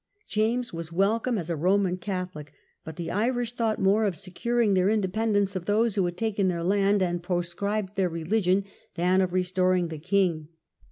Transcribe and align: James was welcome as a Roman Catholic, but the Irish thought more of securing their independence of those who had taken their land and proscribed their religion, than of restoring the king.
James 0.27 0.73
was 0.73 0.91
welcome 0.91 1.37
as 1.37 1.51
a 1.51 1.55
Roman 1.55 1.95
Catholic, 1.95 2.51
but 2.83 2.95
the 2.95 3.11
Irish 3.11 3.55
thought 3.55 3.77
more 3.77 4.05
of 4.05 4.15
securing 4.15 4.73
their 4.73 4.89
independence 4.89 5.55
of 5.55 5.65
those 5.65 5.93
who 5.93 6.03
had 6.05 6.17
taken 6.17 6.47
their 6.47 6.63
land 6.63 7.03
and 7.03 7.21
proscribed 7.21 7.95
their 7.95 8.09
religion, 8.09 8.65
than 8.95 9.21
of 9.21 9.31
restoring 9.31 9.89
the 9.89 9.99
king. 9.99 10.47